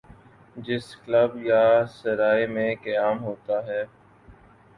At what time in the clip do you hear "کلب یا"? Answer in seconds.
0.95-1.63